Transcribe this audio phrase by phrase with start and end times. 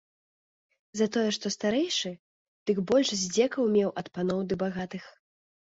[1.01, 2.11] Затое што старэйшы,
[2.71, 5.03] дык больш здзекаў меў ад паноў ды багатых.